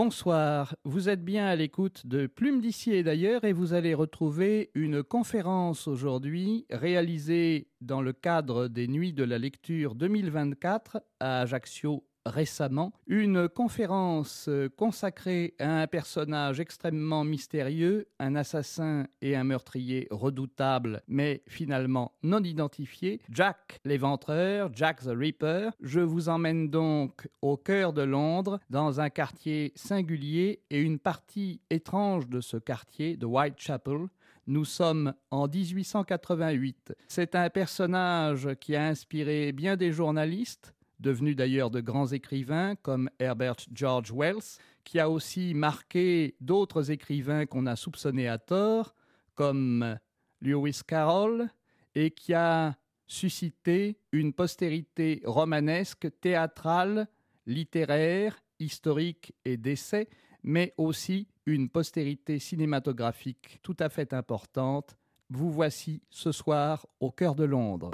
[0.00, 4.70] Bonsoir, vous êtes bien à l'écoute de Plume d'ici et d'ailleurs et vous allez retrouver
[4.76, 12.04] une conférence aujourd'hui réalisée dans le cadre des Nuits de la lecture 2024 à Ajaccio
[12.28, 20.08] récemment une conférence euh, consacrée à un personnage extrêmement mystérieux, un assassin et un meurtrier
[20.10, 25.70] redoutable, mais finalement non identifié, Jack l'éventreur, Jack the Ripper.
[25.80, 31.60] Je vous emmène donc au cœur de Londres, dans un quartier singulier et une partie
[31.70, 34.08] étrange de ce quartier, de Whitechapel,
[34.48, 36.94] nous sommes en 1888.
[37.06, 43.10] C'est un personnage qui a inspiré bien des journalistes, devenu d'ailleurs de grands écrivains comme
[43.18, 48.94] Herbert George Wells, qui a aussi marqué d'autres écrivains qu'on a soupçonnés à tort,
[49.34, 49.98] comme
[50.40, 51.48] Lewis Carroll,
[51.94, 57.08] et qui a suscité une postérité romanesque, théâtrale,
[57.46, 60.08] littéraire, historique et d'essai,
[60.42, 64.96] mais aussi une postérité cinématographique tout à fait importante.
[65.30, 67.90] Vous voici ce soir au cœur de Londres.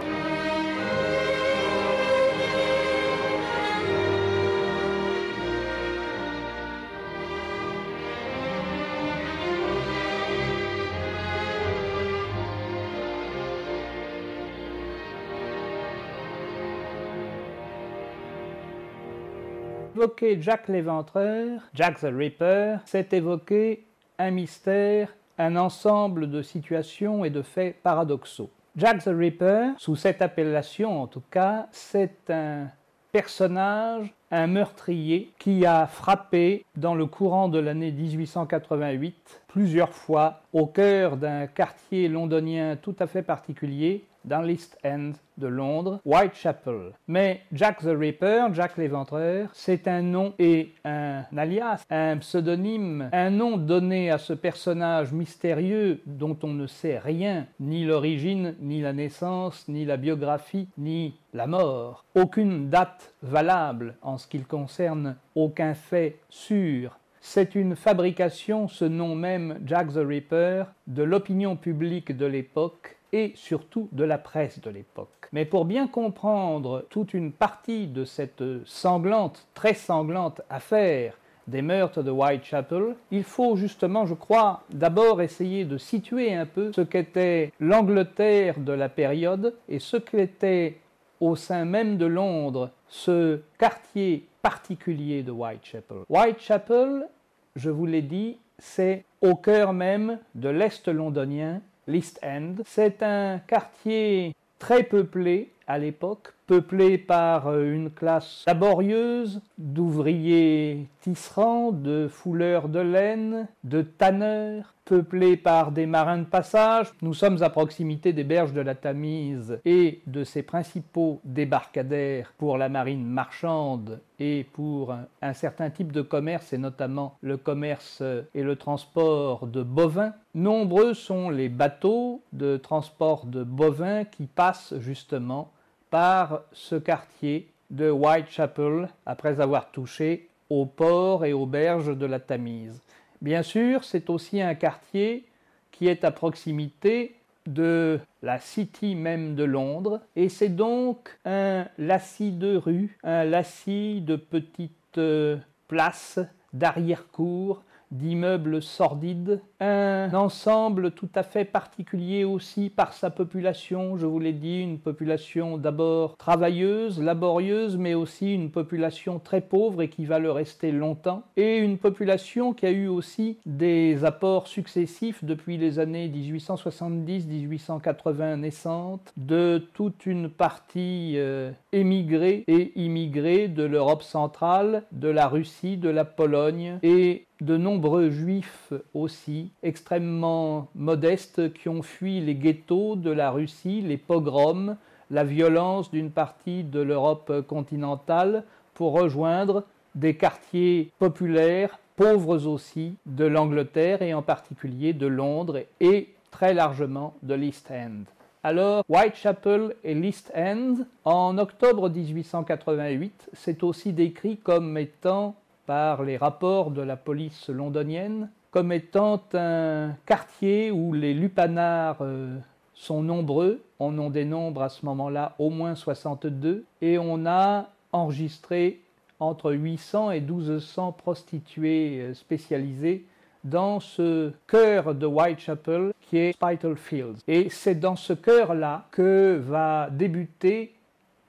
[19.95, 23.85] Évoquer Jack l'Éventreur, Jack the Ripper, c'est évoquer
[24.19, 28.51] un mystère, un ensemble de situations et de faits paradoxaux.
[28.77, 32.67] Jack the Ripper, sous cette appellation en tout cas, c'est un
[33.13, 40.67] personnage, un meurtrier qui a frappé dans le courant de l'année 1888 plusieurs fois au
[40.67, 46.93] cœur d'un quartier londonien tout à fait particulier, dans l'East End de Londres, Whitechapel.
[47.09, 53.31] Mais Jack the Ripper, Jack l'éventreur, c'est un nom et un alias, un pseudonyme, un
[53.31, 58.93] nom donné à ce personnage mystérieux dont on ne sait rien, ni l'origine, ni la
[58.93, 62.05] naissance, ni la biographie, ni la mort.
[62.15, 66.99] Aucune date valable en ce qui concerne aucun fait sûr.
[67.21, 73.33] C'est une fabrication, ce nom même Jack the Ripper, de l'opinion publique de l'époque et
[73.37, 75.29] surtout de la presse de l'époque.
[75.31, 81.17] Mais pour bien comprendre toute une partie de cette sanglante, très sanglante affaire
[81.47, 86.73] des meurtres de Whitechapel, il faut justement, je crois, d'abord essayer de situer un peu
[86.75, 90.79] ce qu'était l'Angleterre de la période et ce qu'était
[91.21, 95.99] au sein même de Londres ce quartier particulier de Whitechapel.
[96.09, 97.07] Whitechapel,
[97.55, 102.57] je vous l'ai dit, c'est au cœur même de l'Est londonien l'East End.
[102.67, 111.73] C'est un quartier très peuplé à l'époque, peuplé par euh, une classe laborieuse d'ouvriers tisserands,
[111.73, 116.93] de fouleurs de laine, de tanneurs, peuplé par des marins de passage.
[117.01, 122.59] Nous sommes à proximité des berges de la Tamise et de ses principaux débarcadères pour
[122.59, 128.03] la marine marchande et pour un certain type de commerce, et notamment le commerce
[128.35, 130.13] et le transport de bovins.
[130.35, 135.51] Nombreux sont les bateaux de transport de bovins qui passent justement
[135.95, 142.19] par ce quartier de Whitechapel après avoir touché au port et aux berges de la
[142.19, 142.81] Tamise.
[143.23, 145.23] Bien sûr, c'est aussi un quartier
[145.71, 147.15] qui est à proximité
[147.47, 154.01] de la City même de Londres, et c'est donc un lacis de rues, un lacis
[154.01, 155.37] de petites euh,
[155.69, 156.19] places
[156.53, 157.63] d'arrière-cour
[157.93, 164.33] d'immeubles sordides, un ensemble tout à fait particulier aussi par sa population, je vous l'ai
[164.33, 170.19] dit, une population d'abord travailleuse, laborieuse, mais aussi une population très pauvre et qui va
[170.19, 175.79] le rester longtemps, et une population qui a eu aussi des apports successifs depuis les
[175.79, 185.09] années 1870-1880 naissantes de toute une partie euh, émigrée et immigrée de l'Europe centrale, de
[185.09, 192.21] la Russie, de la Pologne et de nombreux juifs aussi extrêmement modestes qui ont fui
[192.21, 194.77] les ghettos de la Russie, les pogroms,
[195.11, 199.65] la violence d'une partie de l'Europe continentale pour rejoindre
[199.95, 207.15] des quartiers populaires, pauvres aussi, de l'Angleterre et en particulier de Londres et très largement
[207.23, 208.05] de l'East End.
[208.43, 216.19] Alors, Whitechapel et l'East End, en octobre 1888, c'est aussi décrit comme étant par les
[216.19, 222.39] rapports de la police londonienne comme étant un quartier où les lupanards euh,
[222.73, 223.65] sont nombreux.
[223.81, 228.81] On en dénombre à ce moment-là au moins 62 et on a enregistré
[229.19, 233.07] entre 800 et 1200 prostituées euh, spécialisées
[233.43, 237.25] dans ce cœur de Whitechapel qui est Spitalfields.
[237.27, 240.74] Et c'est dans ce cœur-là que va débuter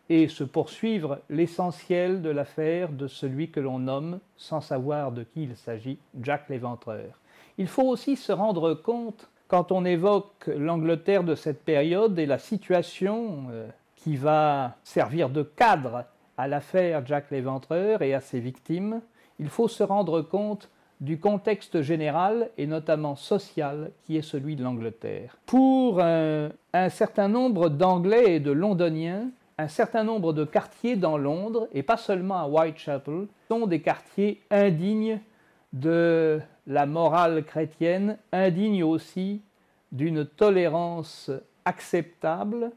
[0.10, 5.44] et se poursuivre l'essentiel de l'affaire de celui que l'on nomme, sans savoir de qui
[5.44, 7.20] il s'agit, Jack l'Éventreur.
[7.58, 12.40] Il faut aussi se rendre compte, quand on évoque l'Angleterre de cette période et la
[12.40, 16.06] situation euh, qui va servir de cadre
[16.38, 19.02] à l'affaire Jack l'Éventreur et à ses victimes,
[19.40, 20.70] il faut se rendre compte
[21.02, 25.38] du contexte général et notamment social qui est celui de l'Angleterre.
[25.46, 31.18] Pour un, un certain nombre d'Anglais et de Londoniens, un certain nombre de quartiers dans
[31.18, 35.20] Londres, et pas seulement à Whitechapel, sont des quartiers indignes
[35.74, 39.42] de la morale chrétienne, indignes aussi
[39.92, 41.32] d'une tolérance
[41.64, 42.72] acceptable,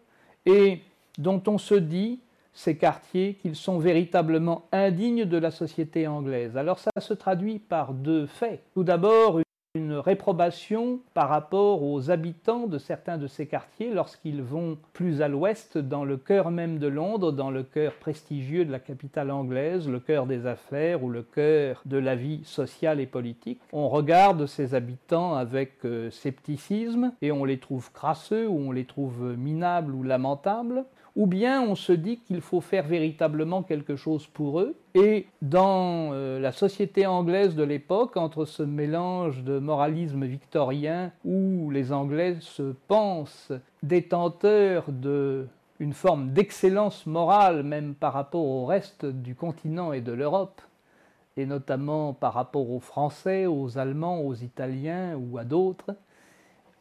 [0.46, 0.80] et
[1.18, 2.20] dont on se dit
[2.52, 6.56] ces quartiers qu'ils sont véritablement indignes de la société anglaise.
[6.56, 8.62] Alors ça se traduit par deux faits.
[8.74, 9.40] Tout d'abord,
[9.74, 15.28] une réprobation par rapport aux habitants de certains de ces quartiers lorsqu'ils vont plus à
[15.28, 19.86] l'ouest, dans le cœur même de Londres, dans le cœur prestigieux de la capitale anglaise,
[19.86, 23.60] le cœur des affaires ou le cœur de la vie sociale et politique.
[23.72, 28.86] On regarde ces habitants avec euh, scepticisme et on les trouve crasseux ou on les
[28.86, 34.26] trouve minables ou lamentables ou bien on se dit qu'il faut faire véritablement quelque chose
[34.26, 34.76] pour eux.
[34.94, 41.70] Et dans euh, la société anglaise de l'époque, entre ce mélange de moralisme victorien où
[41.70, 43.52] les Anglais se pensent
[43.82, 50.60] détenteurs d'une forme d'excellence morale même par rapport au reste du continent et de l'Europe,
[51.36, 55.94] et notamment par rapport aux Français, aux Allemands, aux Italiens ou à d'autres,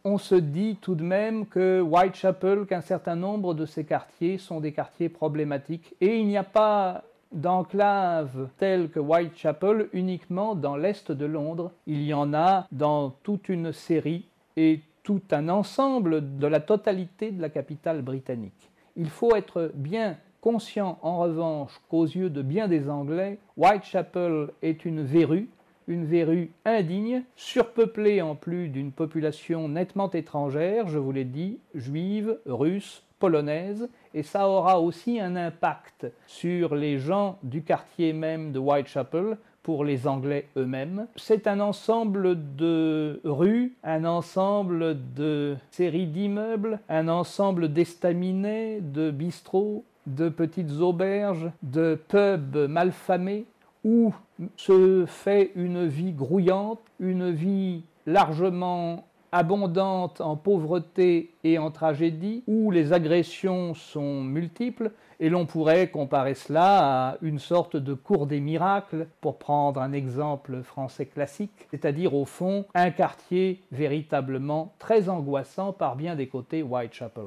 [0.07, 4.61] on se dit tout de même que Whitechapel, qu'un certain nombre de ces quartiers sont
[4.61, 5.95] des quartiers problématiques.
[5.99, 11.71] Et il n'y a pas d'enclave telle que Whitechapel uniquement dans l'est de Londres.
[11.87, 14.25] Il y en a dans toute une série
[14.55, 18.71] et tout un ensemble de la totalité de la capitale britannique.
[18.95, 24.85] Il faut être bien conscient en revanche qu'aux yeux de bien des Anglais, Whitechapel est
[24.85, 25.49] une verrue
[25.87, 32.37] une verrue indigne, surpeuplée en plus d'une population nettement étrangère, je vous l'ai dit, juive,
[32.45, 38.59] russe, polonaise, et ça aura aussi un impact sur les gens du quartier même de
[38.59, 39.37] Whitechapel,
[39.67, 41.07] pour les Anglais eux-mêmes.
[41.17, 49.83] C'est un ensemble de rues, un ensemble de séries d'immeubles, un ensemble d'estaminets, de bistrots,
[50.05, 53.43] de petites auberges, de pubs malfamés,
[53.87, 54.13] où
[54.57, 62.69] se fait une vie grouillante, une vie largement abondante en pauvreté et en tragédie, où
[62.69, 64.91] les agressions sont multiples,
[65.21, 69.93] et l'on pourrait comparer cela à une sorte de cours des miracles, pour prendre un
[69.93, 76.61] exemple français classique, c'est-à-dire au fond un quartier véritablement très angoissant par bien des côtés
[76.61, 77.23] Whitechapel.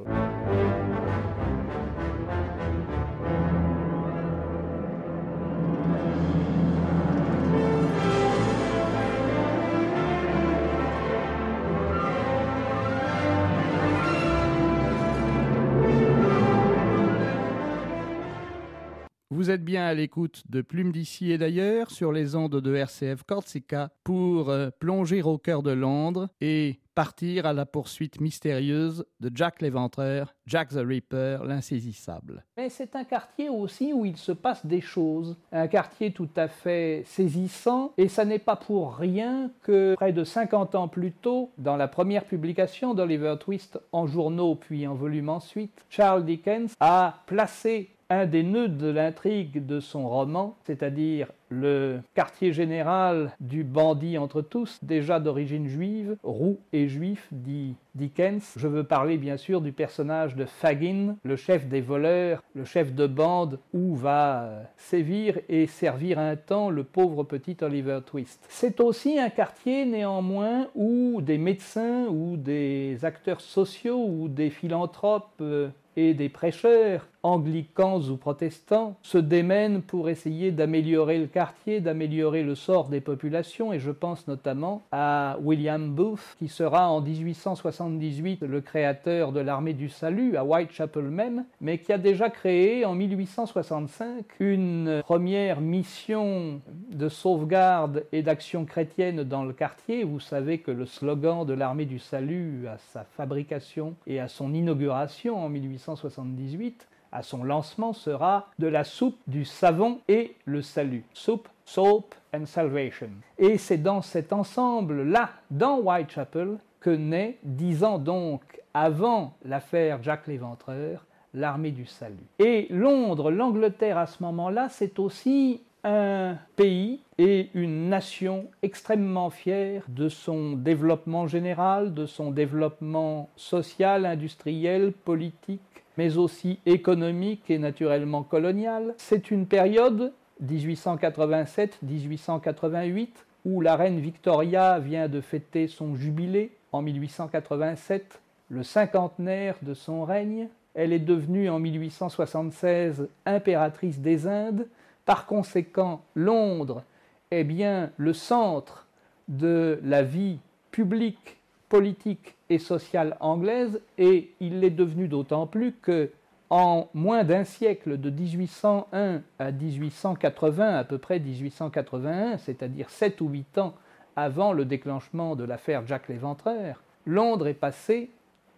[19.41, 23.23] Vous êtes bien à l'écoute de Plume d'ici et d'ailleurs sur les ondes de RCF
[23.23, 29.31] Corsica pour euh, plonger au cœur de Londres et partir à la poursuite mystérieuse de
[29.35, 32.44] Jack l'Éventreur, Jack the Ripper, l'insaisissable.
[32.59, 36.47] Mais c'est un quartier aussi où il se passe des choses, un quartier tout à
[36.47, 41.51] fait saisissant, et ça n'est pas pour rien que près de 50 ans plus tôt,
[41.56, 47.23] dans la première publication d'Oliver Twist en journaux puis en volume ensuite, Charles Dickens a
[47.25, 54.19] placé un des nœuds de l'intrigue de son roman, c'est-à-dire le quartier général du bandit
[54.19, 58.55] entre tous, déjà d'origine juive, roux et juif, dit Dickens.
[58.56, 62.94] Je veux parler bien sûr du personnage de Fagin, le chef des voleurs, le chef
[62.94, 68.44] de bande où va sévir et servir un temps le pauvre petit Oliver Twist.
[68.48, 75.40] C'est aussi un quartier néanmoins où des médecins ou des acteurs sociaux ou des philanthropes
[75.40, 82.43] euh, et des prêcheurs, anglicans ou protestants, se démènent pour essayer d'améliorer le quartier, d'améliorer
[82.43, 88.43] le sort des populations, et je pense notamment à William Booth, qui sera en 1878
[88.43, 92.94] le créateur de l'armée du salut à Whitechapel même, mais qui a déjà créé en
[92.94, 96.60] 1865 une première mission
[96.91, 100.05] de sauvegarde et d'action chrétienne dans le quartier.
[100.05, 104.53] Vous savez que le slogan de l'armée du salut à sa fabrication et à son
[104.55, 111.05] inauguration en 1878 à son lancement sera de la soupe, du savon et le salut.
[111.12, 113.10] Soup, soap and salvation.
[113.38, 120.26] Et c'est dans cet ensemble-là, dans Whitechapel, que naît, dix ans donc avant l'affaire Jack
[120.26, 122.17] l'Éventreur, l'armée du salut.
[122.38, 129.84] Et Londres, l'Angleterre à ce moment-là, c'est aussi un pays et une nation extrêmement fière
[129.88, 135.60] de son développement général, de son développement social, industriel, politique,
[136.01, 138.95] mais aussi économique et naturellement colonial.
[138.97, 143.09] C'est une période 1887-1888
[143.45, 150.07] où la reine Victoria vient de fêter son jubilé en 1887, le cinquantenaire de son
[150.07, 150.49] règne.
[150.73, 154.69] Elle est devenue en 1876 impératrice des Indes.
[155.05, 156.83] Par conséquent, Londres
[157.31, 158.87] est bien le centre
[159.29, 160.39] de la vie
[160.71, 161.37] publique,
[161.69, 166.11] politique et sociale anglaise et il l'est devenu d'autant plus que
[166.51, 173.29] en moins d'un siècle, de 1801 à 1880, à peu près 1881, c'est-à-dire 7 ou
[173.29, 173.75] 8 ans
[174.17, 178.11] avant le déclenchement de l'affaire Jack l'Éventreur, Londres est passé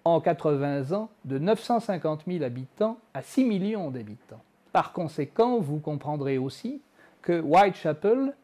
[0.05, 4.43] en 80 ans de 950 000 habitants à 6 millions d'habitants.
[4.73, 6.81] Par conséquent, vous comprendrez aussi
[7.21, 8.35] que Whitechapel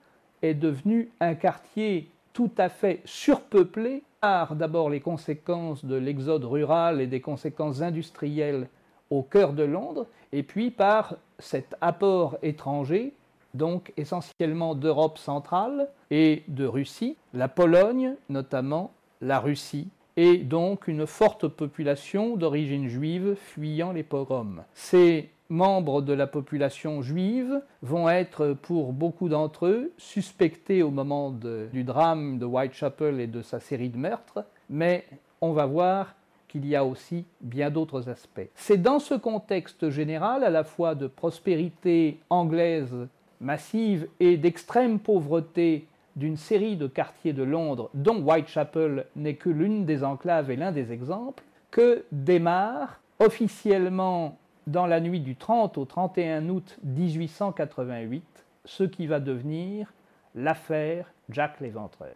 [0.42, 7.06] est devenu un quartier tout à fait surpeuplé d'abord les conséquences de l'exode rural et
[7.06, 8.68] des conséquences industrielles
[9.10, 13.14] au cœur de Londres, et puis par cet apport étranger,
[13.54, 21.06] donc essentiellement d'Europe centrale et de Russie, la Pologne notamment, la Russie, et donc une
[21.06, 24.64] forte population d'origine juive fuyant les pogroms.
[24.74, 31.30] Ces membres de la population juive vont être, pour beaucoup d'entre eux, suspectés au moment
[31.30, 35.06] du drame de Whitechapel et de sa série de meurtres, mais
[35.40, 36.14] on va voir
[36.48, 38.48] qu'il y a aussi bien d'autres aspects.
[38.54, 42.94] C'est dans ce contexte général, à la fois de prospérité anglaise
[43.40, 45.86] massive et d'extrême pauvreté
[46.16, 50.72] d'une série de quartiers de Londres, dont Whitechapel n'est que l'une des enclaves et l'un
[50.72, 54.36] des exemples, que démarre officiellement
[54.68, 58.22] dans la nuit du 30 au 31 août 1888
[58.66, 59.92] ce qui va devenir
[60.34, 62.14] l'affaire Jack l'Éventreur.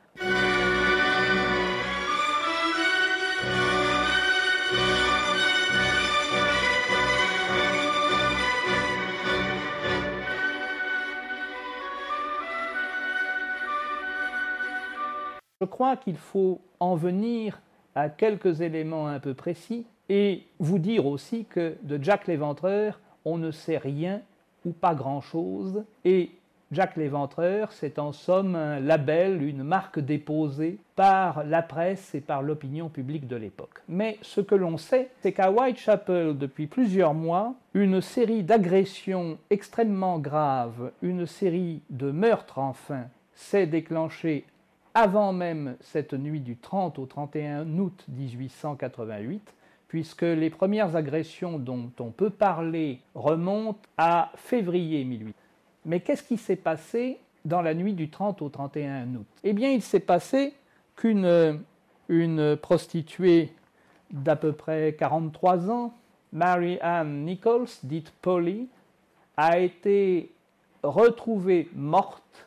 [15.61, 17.63] Je crois qu'il faut en venir
[17.95, 23.39] à quelques éléments un peu précis et vous dire aussi que de Jack l'Éventreur, on
[23.39, 24.21] ne sait rien
[24.67, 25.85] ou pas grand-chose.
[26.05, 26.33] Et
[26.71, 32.43] Jack l'Éventreur, c'est en somme un label, une marque déposée par la presse et par
[32.43, 33.81] l'opinion publique de l'époque.
[33.89, 40.19] Mais ce que l'on sait, c'est qu'à Whitechapel, depuis plusieurs mois, une série d'agressions extrêmement
[40.19, 43.05] graves, une série de meurtres enfin,
[43.35, 44.45] s'est déclenchée
[44.93, 49.55] avant même cette nuit du 30 au 31 août 1888,
[49.93, 55.35] puisque les premières agressions dont on peut parler remontent à février 1800.
[55.85, 59.27] Mais qu'est-ce qui s'est passé dans la nuit du 30 au 31 août?
[59.45, 60.55] Eh bien, il s'est passé
[60.97, 61.61] qu'une
[62.09, 63.53] une prostituée
[64.11, 65.93] d'à peu près 43 ans,
[66.33, 68.69] Mary Ann Nichols, dite Polly,
[69.37, 70.33] a été
[70.83, 72.47] retrouvée morte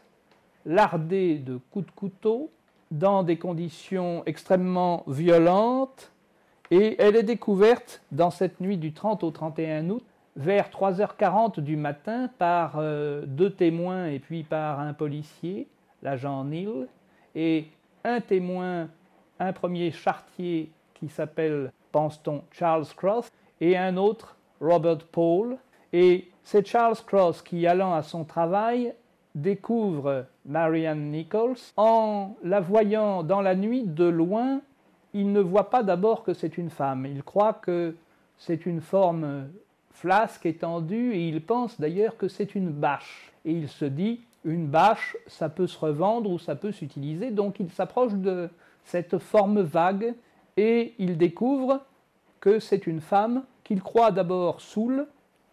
[0.66, 2.50] lardée de coups de couteau
[2.90, 6.12] dans des conditions extrêmement violentes
[6.72, 10.04] et elle est découverte dans cette nuit du 30 au 31 août
[10.36, 15.68] vers 3h40 du matin par euh, deux témoins et puis par un policier,
[16.04, 16.88] l'agent Neil,
[17.36, 17.68] et
[18.04, 18.90] un témoin,
[19.40, 23.32] un premier chartier qui s'appelle, pense-t-on, Charles Cross,
[23.62, 25.58] et un autre, Robert Paul.
[25.94, 28.94] Et c'est Charles Cross qui, allant à son travail,
[29.34, 31.56] découvre Marianne Nichols.
[31.78, 34.62] En la voyant dans la nuit de loin,
[35.16, 37.06] il ne voit pas d'abord que c'est une femme.
[37.06, 37.96] Il croit que
[38.38, 39.48] c'est une forme
[39.92, 43.32] flasque, étendue, et il pense d'ailleurs que c'est une bâche.
[43.46, 47.62] Et il se dit, une bâche, ça peut se revendre ou ça peut s'utiliser, donc
[47.62, 48.50] il s'approche de
[48.84, 50.14] cette forme vague
[50.58, 51.82] et il découvre
[52.42, 55.08] que c'est une femme qu'il croit d'abord saoule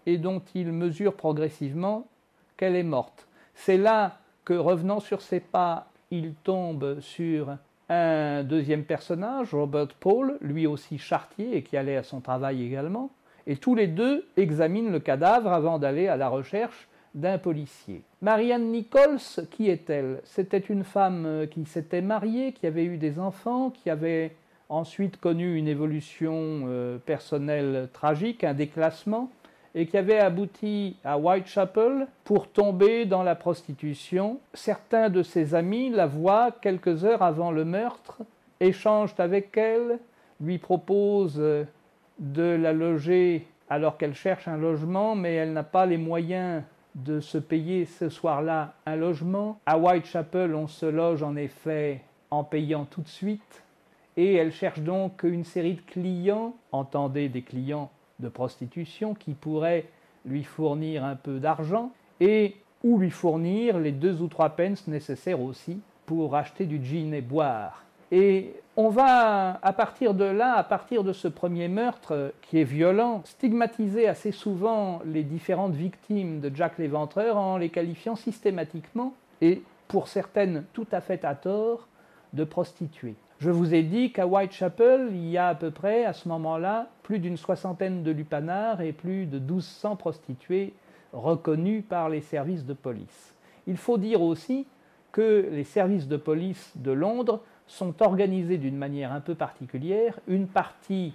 [0.07, 2.09] et dont il mesure progressivement
[2.57, 3.29] qu'elle est morte.
[3.55, 7.57] C'est là que, revenant sur ses pas, il tombe sur
[7.89, 13.11] un deuxième personnage, Robert Paul, lui aussi chartier et qui allait à son travail également,
[13.47, 18.03] et tous les deux examinent le cadavre avant d'aller à la recherche d'un policier.
[18.23, 19.19] Marianne Nichols,
[19.51, 20.21] qui est-elle?
[20.25, 24.35] C'était une femme qui s'était mariée, qui avait eu des enfants, qui avait
[24.73, 29.31] ensuite connu une évolution euh, personnelle tragique, un déclassement,
[29.75, 34.39] et qui avait abouti à Whitechapel pour tomber dans la prostitution.
[34.53, 38.19] Certains de ses amis la voient quelques heures avant le meurtre,
[38.61, 39.99] échangent avec elle,
[40.41, 41.43] lui proposent
[42.19, 46.63] de la loger alors qu'elle cherche un logement, mais elle n'a pas les moyens
[46.95, 49.59] de se payer ce soir-là un logement.
[49.65, 53.63] À Whitechapel, on se loge en effet en payant tout de suite,
[54.17, 59.87] et elle cherche donc une série de clients, entendez des clients de prostitution, qui pourraient
[60.25, 61.91] lui fournir un peu d'argent,
[62.21, 67.15] et ou lui fournir les deux ou trois pence nécessaires aussi pour acheter du gin
[67.15, 67.85] et boire.
[68.11, 72.65] Et on va, à partir de là, à partir de ce premier meurtre qui est
[72.65, 79.63] violent, stigmatiser assez souvent les différentes victimes de Jack l'Éventreur en les qualifiant systématiquement, et
[79.89, 81.89] pour certaines tout à fait à tort,
[82.33, 83.15] de prostituées.
[83.43, 86.87] Je vous ai dit qu'à Whitechapel, il y a à peu près, à ce moment-là,
[87.03, 90.75] plus d'une soixantaine de lupanards et plus de 1200 prostituées
[91.13, 93.35] reconnues par les services de police.
[93.67, 94.65] Il faut dire aussi
[95.11, 100.47] que les services de police de Londres sont organisés d'une manière un peu particulière, une
[100.47, 101.13] partie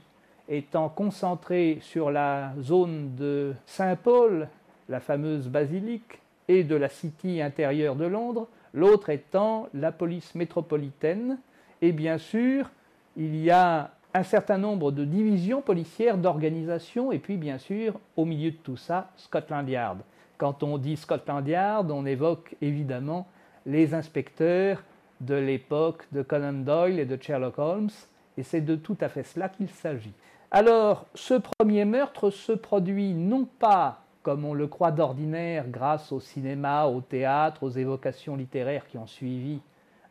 [0.50, 4.50] étant concentrée sur la zone de Saint-Paul,
[4.90, 6.20] la fameuse basilique,
[6.50, 11.38] et de la city intérieure de Londres, l'autre étant la police métropolitaine,
[11.82, 12.70] et bien sûr,
[13.16, 18.26] il y a un certain nombre de divisions policières, d'organisations, et puis bien sûr, au
[18.26, 20.00] milieu de tout ça, Scotland Yard.
[20.38, 23.28] Quand on dit Scotland Yard, on évoque évidemment
[23.66, 24.84] les inspecteurs
[25.22, 27.90] de l'époque de Conan Doyle et de Sherlock Holmes,
[28.38, 30.14] et c'est de tout à fait cela qu'il s'agit.
[30.52, 36.20] Alors, ce premier meurtre se produit non pas, comme on le croit d'ordinaire, grâce au
[36.20, 39.60] cinéma, au théâtre, aux évocations littéraires qui ont suivi,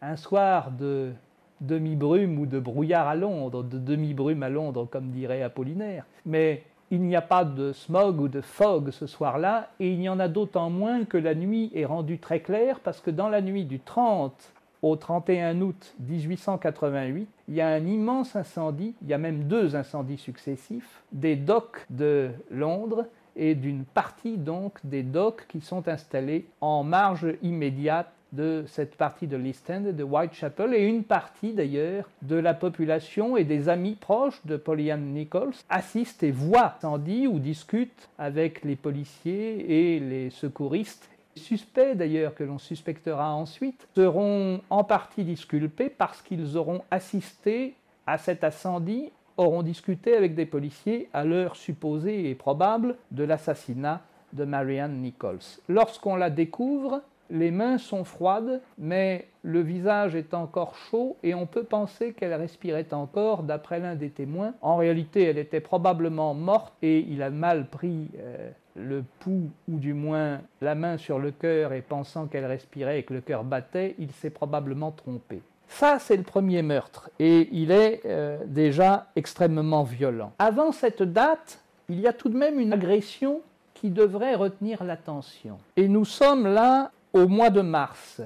[0.03, 1.13] un soir de
[1.61, 7.03] demi-brume ou de brouillard à Londres, de demi-brume à Londres, comme dirait Apollinaire, mais il
[7.03, 10.29] n'y a pas de smog ou de fog ce soir-là, et il y en a
[10.29, 13.81] d'autant moins que la nuit est rendue très claire, parce que dans la nuit du
[13.81, 19.45] 30 au 31 août 1888, il y a un immense incendie, il y a même
[19.45, 25.89] deux incendies successifs, des docks de Londres et d'une partie donc des docks qui sont
[25.89, 31.53] installés en marge immédiate de cette partie de l'East End de Whitechapel et une partie
[31.53, 37.27] d'ailleurs de la population et des amis proches de Pollyann Nichols assistent et voient l'incendie
[37.27, 44.61] ou discutent avec les policiers et les secouristes suspects d'ailleurs que l'on suspectera ensuite seront
[44.71, 47.75] en partie disculpés parce qu'ils auront assisté
[48.07, 54.01] à cet incendie, auront discuté avec des policiers à l'heure supposée et probable de l'assassinat
[54.33, 55.39] de Marianne Nichols.
[55.69, 61.47] Lorsqu'on la découvre, les mains sont froides, mais le visage est encore chaud et on
[61.47, 64.55] peut penser qu'elle respirait encore d'après l'un des témoins.
[64.61, 69.79] En réalité, elle était probablement morte et il a mal pris euh, le pouls ou
[69.79, 73.45] du moins la main sur le cœur et pensant qu'elle respirait et que le cœur
[73.45, 75.43] battait, il s'est probablement trompé.
[75.69, 80.33] Ça, c'est le premier meurtre et il est euh, déjà extrêmement violent.
[80.39, 83.41] Avant cette date, il y a tout de même une agression
[83.75, 85.59] qui devrait retenir l'attention.
[85.77, 88.21] Et nous sommes là au mois de mars,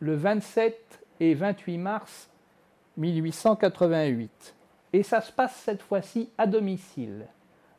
[0.00, 2.30] le 27 et 28 mars
[2.96, 4.54] 1888.
[4.94, 7.26] Et ça se passe cette fois-ci à domicile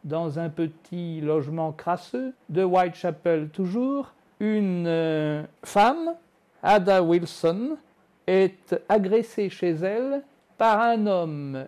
[0.04, 6.14] dans un petit logement crasseux de Whitechapel toujours, une euh, femme,
[6.62, 7.78] Ada Wilson,
[8.28, 10.22] est agressée chez elle
[10.60, 11.66] par un homme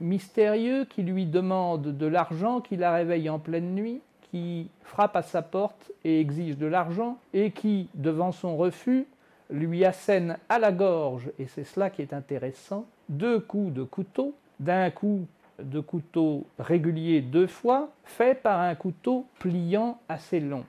[0.00, 4.00] mystérieux qui lui demande de l'argent, qui la réveille en pleine nuit,
[4.34, 9.06] qui frappe à sa porte et exige de l'argent, et qui, devant son refus,
[9.48, 14.34] lui assène à la gorge, et c'est cela qui est intéressant, deux coups de couteau,
[14.58, 15.28] d'un coup
[15.60, 20.64] de couteau régulier deux fois, fait par un couteau pliant assez long.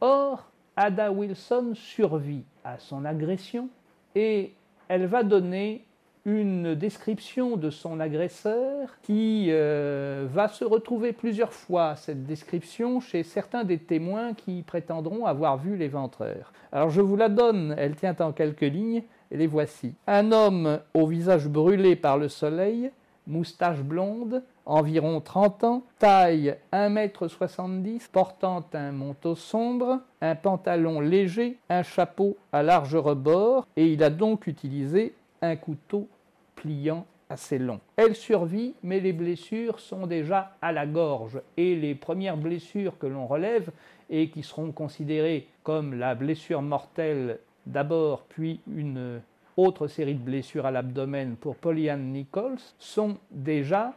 [0.00, 3.68] Or, Ada Wilson survit à son agression
[4.14, 4.54] et
[4.88, 5.84] elle va donner
[6.24, 13.22] une description de son agresseur qui euh, va se retrouver plusieurs fois, cette description, chez
[13.22, 16.52] certains des témoins qui prétendront avoir vu l'éventreur.
[16.72, 19.94] Alors je vous la donne, elle tient en quelques lignes, et les voici.
[20.06, 22.90] Un homme au visage brûlé par le soleil,
[23.26, 31.58] moustache blonde, environ 30 ans, taille 1,70 m, portant un manteau sombre, un pantalon léger,
[31.68, 36.08] un chapeau à large rebord, et il a donc utilisé un couteau
[36.56, 37.80] pliant assez long.
[37.96, 43.06] Elle survit, mais les blessures sont déjà à la gorge, et les premières blessures que
[43.06, 43.70] l'on relève,
[44.10, 49.22] et qui seront considérées comme la blessure mortelle d'abord, puis une
[49.56, 53.94] autre série de blessures à l'abdomen pour Pollyann Nichols sont déjà,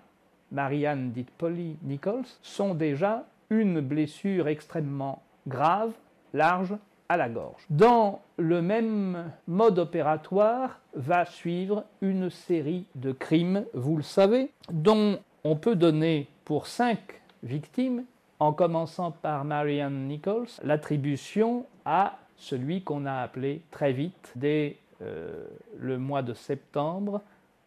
[0.52, 5.94] Marianne dite Polly Nichols, sont déjà une blessure extrêmement grave,
[6.34, 6.76] large,
[7.18, 7.64] la gorge.
[7.70, 15.20] Dans le même mode opératoire va suivre une série de crimes, vous le savez, dont
[15.44, 18.04] on peut donner pour cinq victimes,
[18.40, 25.46] en commençant par Marianne Nichols, l'attribution à celui qu'on a appelé très vite, dès euh,
[25.78, 27.22] le mois de septembre,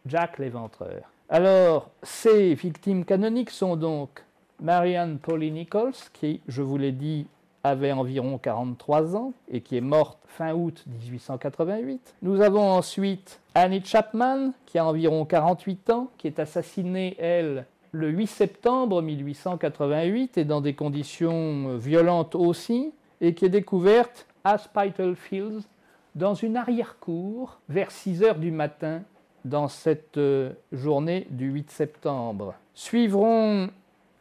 [0.06, 1.10] Jack l'Éventreur.
[1.28, 4.22] Alors, ces victimes canoniques sont donc
[4.60, 7.26] Marianne Polly Nichols, qui, je vous l'ai dit,
[7.68, 12.14] avait environ 43 ans et qui est morte fin août 1888.
[12.22, 18.10] Nous avons ensuite Annie Chapman, qui a environ 48 ans, qui est assassinée, elle, le
[18.10, 25.62] 8 septembre 1888 et dans des conditions violentes aussi, et qui est découverte à Spitalfields
[26.14, 29.02] dans une arrière-cour vers 6 heures du matin
[29.44, 32.54] dans cette euh, journée du 8 septembre.
[32.74, 33.70] Suivront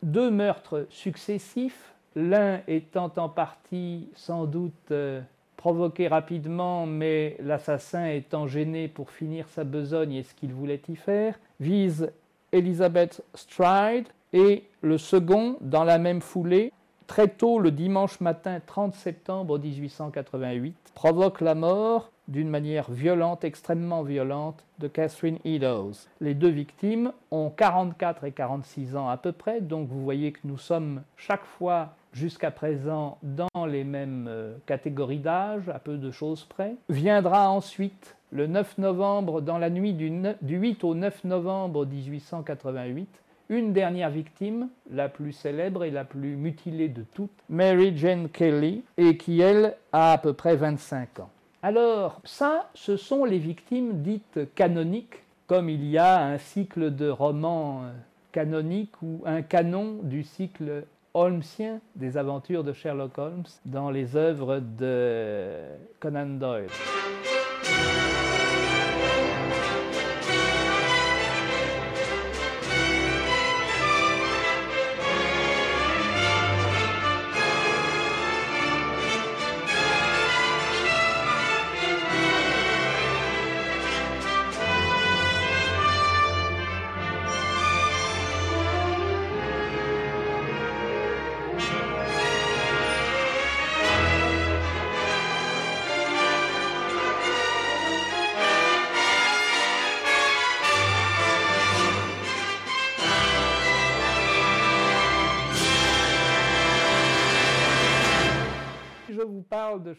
[0.03, 5.21] deux meurtres successifs, l'un étant en partie sans doute euh,
[5.57, 10.95] provoqué rapidement, mais l'assassin étant gêné pour finir sa besogne et ce qu'il voulait y
[10.95, 12.11] faire, vise
[12.51, 16.71] Elizabeth Stride, et le second, dans la même foulée,
[17.07, 24.03] très tôt le dimanche matin 30 septembre 1888, provoque la mort d'une manière violente, extrêmement
[24.03, 26.07] violente, de Catherine Eddowes.
[26.19, 30.39] Les deux victimes ont 44 et 46 ans à peu près, donc vous voyez que
[30.43, 36.11] nous sommes chaque fois jusqu'à présent dans les mêmes euh, catégories d'âge, à peu de
[36.11, 36.75] choses près.
[36.89, 43.09] Viendra ensuite le 9 novembre, dans la nuit du, 8 au 9 novembre 1888,
[43.49, 48.83] une dernière victime, la plus célèbre et la plus mutilée de toutes, Mary Jane Kelly,
[48.97, 51.29] et qui, elle, a à peu près 25 ans.
[51.61, 57.09] Alors, ça, ce sont les victimes dites canoniques, comme il y a un cycle de
[57.09, 57.91] romans euh,
[58.31, 64.59] canoniques ou un canon du cycle holmesien des aventures de Sherlock Holmes dans les œuvres
[64.59, 65.61] de
[65.99, 66.67] Conan Doyle.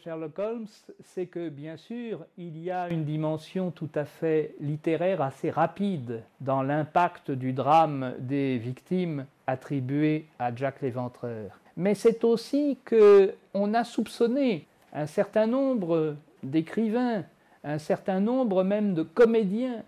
[0.06, 0.68] Sherlock Holmes,
[1.02, 6.22] c'est que bien sûr, il y a une dimension tout à fait littéraire assez rapide
[6.40, 11.58] dans l'impact du drame des victimes attribuées à Jack l'Éventreur.
[11.76, 17.24] Mais c'est aussi que on a soupçonné un certain nombre d'écrivains,
[17.64, 19.82] un certain nombre même de comédiens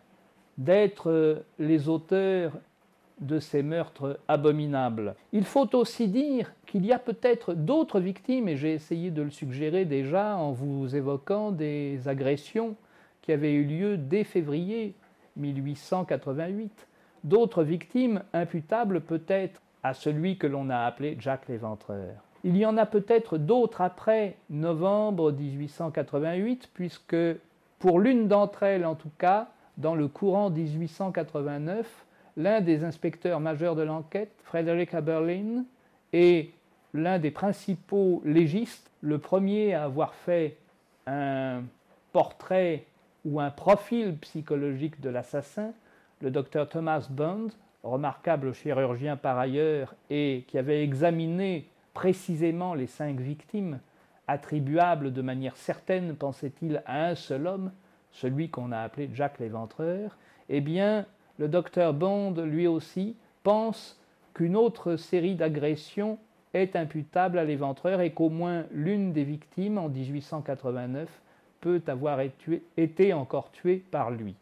[0.57, 2.55] d'être les auteurs
[3.21, 5.15] de ces meurtres abominables.
[5.33, 9.31] Il faut aussi dire qu'il y a peut-être d'autres victimes, et j'ai essayé de le
[9.31, 12.77] suggérer déjà en vous évoquant des agressions
[13.23, 14.95] qui avaient eu lieu dès février
[15.37, 16.87] 1888,
[17.25, 22.15] d'autres victimes imputables peut-être à celui que l'on a appelé Jack l'Éventreur.
[22.45, 27.17] Il y en a peut-être d'autres après novembre 1888, puisque
[27.79, 32.05] pour l'une d'entre elles en tout cas, dans le courant 1889,
[32.37, 35.65] l'un des inspecteurs majeurs de l'enquête, Frederick Aberlin,
[36.13, 36.51] est
[36.95, 40.57] l'un des principaux légistes, le premier à avoir fait
[41.07, 41.63] un
[42.13, 42.85] portrait
[43.25, 45.73] ou un profil psychologique de l'assassin,
[46.21, 47.49] le docteur Thomas Bond,
[47.83, 53.81] remarquable chirurgien par ailleurs et qui avait examiné précisément les cinq victimes,
[54.27, 57.73] attribuables de manière certaine, pensait-il, à un seul homme,
[58.13, 60.17] celui qu'on a appelé Jack l'Éventreur,
[60.49, 61.07] eh bien,
[61.39, 63.99] le docteur Bond, lui aussi, pense
[64.35, 66.19] qu'une autre série d'agressions
[66.55, 71.09] est imputable à l'éventreur et qu'au moins l'une des victimes, en 1889,
[71.61, 72.21] peut avoir
[72.77, 74.35] été encore tuée par lui.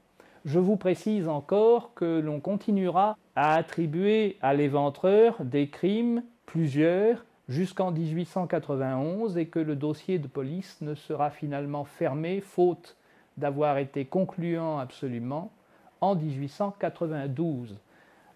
[0.45, 7.90] Je vous précise encore que l'on continuera à attribuer à l'éventreur des crimes, plusieurs, jusqu'en
[7.90, 12.97] 1891 et que le dossier de police ne sera finalement fermé faute
[13.37, 15.53] d'avoir été concluant absolument
[16.01, 17.79] en 1892.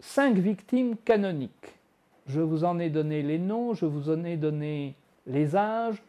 [0.00, 1.79] Cinq victimes canoniques.
[2.32, 4.94] Je vous en ai donné les noms, je vous en ai donné
[5.26, 6.00] les âges.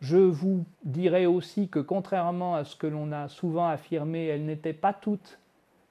[0.00, 4.72] Je vous dirai aussi que contrairement à ce que l'on a souvent affirmé, elles n'étaient
[4.72, 5.38] pas toutes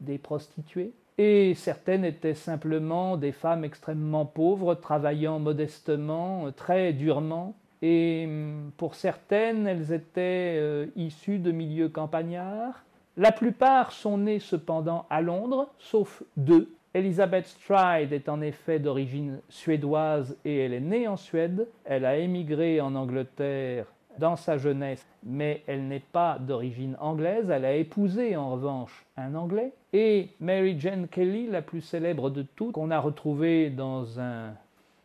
[0.02, 0.92] des prostituées.
[1.18, 8.94] et certaines étaient simplement des femmes extrêmement pauvres, travaillant modestement, très durement, et hum, pour
[8.94, 12.84] certaines, elles étaient euh, issues de milieux campagnards.
[13.16, 16.77] La plupart sont nées cependant à Londres, sauf deux.
[16.94, 21.68] Elizabeth Stride est en effet d'origine suédoise et elle est née en Suède.
[21.86, 23.86] Elle a émigré en Angleterre
[24.18, 27.50] dans sa jeunesse, mais elle n'est pas d'origine anglaise.
[27.50, 29.74] Elle a épousé en revanche un Anglais.
[29.94, 34.54] Et Mary Jane Kelly, la plus célèbre de toutes, qu'on a retrouvée dans un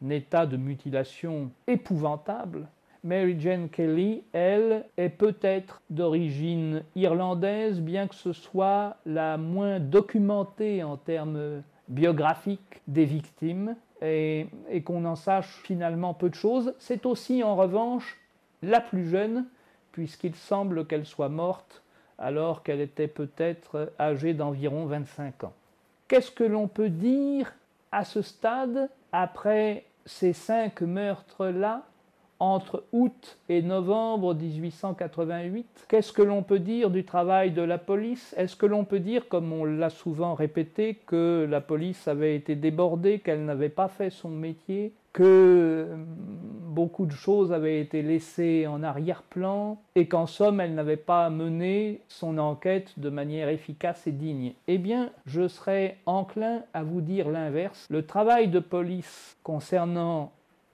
[0.09, 2.69] état de mutilation épouvantable.
[3.05, 10.85] Mary Jane Kelly, elle, est peut-être d'origine irlandaise, bien que ce soit la moins documentée
[10.85, 14.49] en termes biographiques des victimes, et
[14.85, 16.75] qu'on en sache finalement peu de choses.
[16.81, 18.19] C'est aussi en revanche
[18.63, 19.47] la plus jeune,
[19.93, 21.83] puisqu'il semble qu'elle soit morte
[22.19, 25.53] alors qu'elle était peut-être âgée d'environ 25 ans.
[26.09, 27.53] Qu'est-ce que l'on peut dire
[27.93, 31.83] à ce stade, après ces cinq meurtres-là,
[32.43, 35.87] entre août et novembre 1888.
[35.87, 38.35] Qu'est-ce que l'on peut dire du travail de la police?
[38.37, 42.57] Est-ce que l'on peut dire, comme on l'a souvent répété, que la police avait été
[42.57, 46.05] débordée, qu'elle n'avait pas fait son métier, que hum,
[46.75, 52.01] beaucoup de choses avaient été laissées en arrière-plan et qu'en somme elle n'avait pas mené
[52.09, 54.55] son enquête de manière efficace et digne?
[54.67, 57.87] Eh bien, je serais enclin à vous dire l'inverse.
[57.89, 60.33] Le travail de police concernant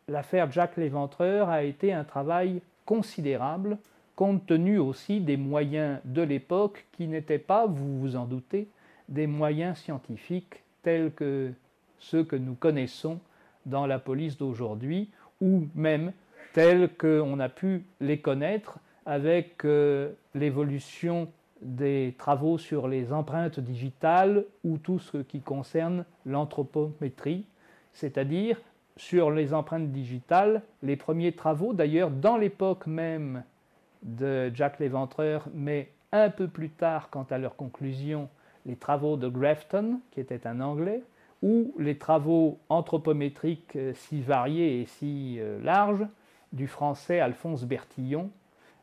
[0.08, 3.78] l'affaire Jack l'Éventreur a été un travail considérable,
[4.16, 8.68] compte tenu aussi des moyens de l'époque qui n'étaient pas, vous vous en doutez,
[9.08, 11.52] des moyens scientifiques tels que
[11.98, 13.20] ceux que nous connaissons
[13.66, 16.12] dans la police d'aujourd'hui, ou même
[16.52, 21.28] tels qu'on a pu les connaître avec euh, l'évolution
[21.60, 27.44] des travaux sur les empreintes digitales ou tout ce qui concerne l'anthropométrie,
[27.92, 28.58] c'est-à-dire
[28.98, 33.42] sur les empreintes digitales, les premiers travaux, d'ailleurs dans l'époque même
[34.02, 38.28] de Jack l'Éventreur, mais un peu plus tard quant à leur conclusion,
[38.66, 41.02] les travaux de Grafton, qui était un Anglais,
[41.42, 46.06] ou les travaux anthropométriques euh, si variés et si euh, larges
[46.52, 48.30] du français Alphonse Bertillon,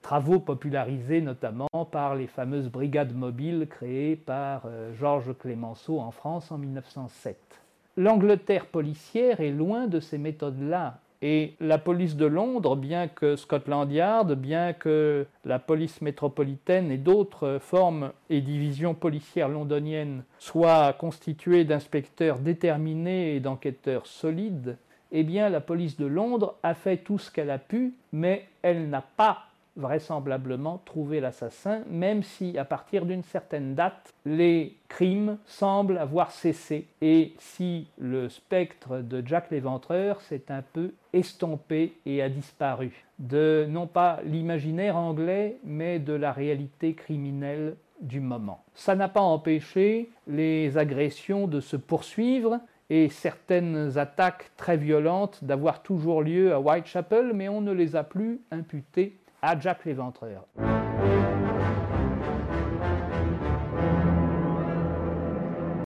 [0.02, 6.52] travaux popularisés notamment par les fameuses brigades mobiles créées par euh, Georges Clémenceau en France
[6.52, 7.65] en 1907
[7.98, 11.00] l'Angleterre policière est loin de ces méthodes-là.
[11.22, 16.98] Et la police de Londres, bien que Scotland Yard, bien que la police métropolitaine et
[16.98, 24.78] d'autres formes et divisions policières londoniennes soient constituées d'inspecteurs déterminés et d'enquêteurs solides,
[25.12, 28.90] eh bien la police de Londres a fait tout ce qu'elle a pu, mais elle
[28.90, 29.46] n'a pas
[29.76, 36.88] vraisemblablement trouver l'assassin, même si à partir d'une certaine date, les crimes semblent avoir cessé
[37.02, 43.66] et si le spectre de Jack l'Éventreur s'est un peu estompé et a disparu de
[43.70, 48.64] non pas l'imaginaire anglais, mais de la réalité criminelle du moment.
[48.74, 52.60] Ça n'a pas empêché les agressions de se poursuivre
[52.90, 58.04] et certaines attaques très violentes d'avoir toujours lieu à Whitechapel, mais on ne les a
[58.04, 60.46] plus imputées à Jack l'Éventreur.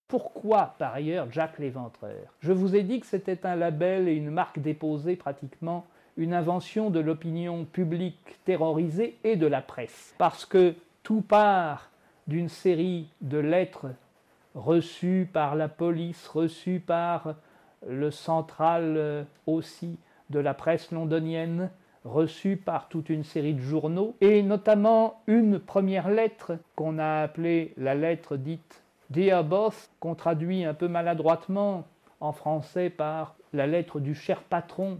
[0.08, 4.30] Pourquoi par ailleurs Jack l'Éventreur Je vous ai dit que c'était un label et une
[4.30, 5.86] marque déposée pratiquement
[6.16, 10.14] une invention de l'opinion publique terrorisée et de la presse.
[10.18, 11.90] Parce que tout part
[12.26, 13.86] d'une série de lettres
[14.54, 17.34] reçues par la police, reçues par
[17.88, 21.70] le central euh, aussi de la presse londonienne,
[22.04, 27.74] reçue par toute une série de journaux, et notamment une première lettre qu'on a appelée
[27.76, 31.84] la lettre dite Dear Boss, qu'on traduit un peu maladroitement
[32.20, 34.98] en français par la lettre du cher patron,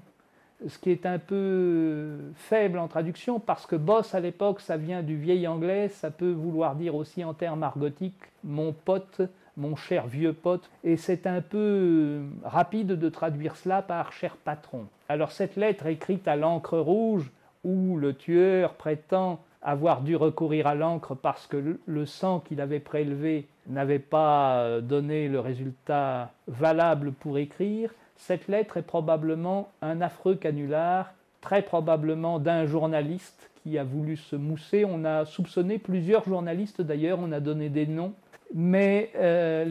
[0.66, 5.02] ce qui est un peu faible en traduction parce que boss à l'époque ça vient
[5.02, 9.22] du vieil anglais, ça peut vouloir dire aussi en termes argotiques mon pote,
[9.60, 14.86] mon cher vieux pote, et c'est un peu rapide de traduire cela par cher patron.
[15.08, 17.30] Alors cette lettre écrite à l'encre rouge,
[17.62, 22.80] où le tueur prétend avoir dû recourir à l'encre parce que le sang qu'il avait
[22.80, 30.00] prélevé n'avait pas euh, donné le résultat valable pour écrire, cette lettre est probablement un
[30.00, 34.84] affreux canular, très probablement d'un journaliste qui a voulu se mousser.
[34.84, 38.12] On a soupçonné plusieurs journalistes d'ailleurs, on a donné des noms
[38.54, 39.64] mais euh,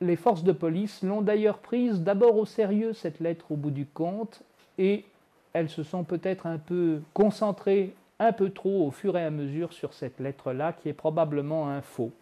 [0.00, 3.86] les, forces de police l'ont d'ailleurs prise d'abord au sérieux, cette lettre au bout du
[3.86, 4.42] compte,
[4.78, 5.04] et
[5.52, 9.72] elles se sont peut-être un peu concentrées un peu trop au fur et à mesure
[9.72, 12.12] sur cette lettre-là, qui est probablement un faux.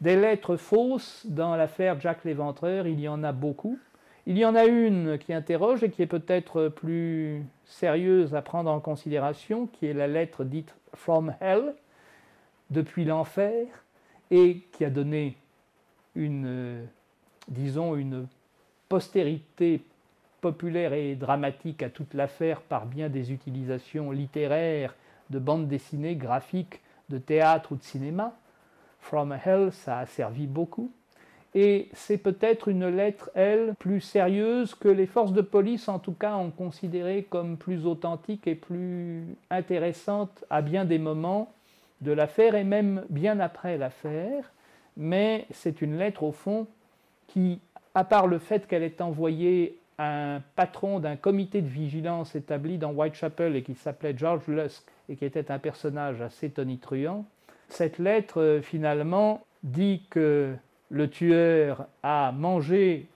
[0.00, 3.78] Des lettres fausses dans l'affaire Jack l'Éventreur, il y en a beaucoup.
[4.26, 8.70] Il y en a une qui interroge et qui est peut-être plus sérieuse à prendre
[8.70, 11.74] en considération, qui est la lettre dite From Hell,
[12.70, 13.66] depuis l'enfer,
[14.30, 15.36] et qui a donné
[16.14, 16.86] une,
[17.48, 18.26] disons, une
[18.88, 19.82] postérité
[20.40, 24.94] populaire et dramatique à toute l'affaire par bien des utilisations littéraires,
[25.30, 28.36] de bandes dessinées, graphiques, de théâtre ou de cinéma.
[29.00, 30.90] From Hell, ça a servi beaucoup.
[31.54, 36.12] Et c'est peut-être une lettre, elle, plus sérieuse que les forces de police, en tout
[36.12, 41.52] cas, ont considéré comme plus authentique et plus intéressante à bien des moments
[42.00, 44.52] de l'affaire et même bien après l'affaire.
[44.96, 46.66] Mais c'est une lettre, au fond,
[47.26, 47.60] qui,
[47.94, 52.78] à part le fait qu'elle est envoyée à un patron d'un comité de vigilance établi
[52.78, 57.26] dans Whitechapel et qui s'appelait George Lusk et qui était un personnage assez tonitruant,
[57.68, 60.54] cette lettre, euh, finalement, dit que
[60.90, 63.06] le tueur a mangé